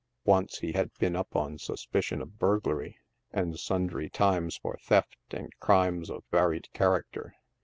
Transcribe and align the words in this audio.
Once 0.25 0.57
he 0.57 0.71
had 0.71 0.91
been 0.97 1.15
up 1.15 1.35
on 1.35 1.59
suspicion 1.59 2.23
of 2.23 2.39
burglary, 2.39 2.97
and 3.31 3.59
sundry 3.59 4.09
times 4.09 4.57
for 4.57 4.75
theft 4.81 5.15
and 5.29 5.51
crimes 5.59 6.09
of 6.09 6.23
varied 6.31 6.67
character. 6.73 7.35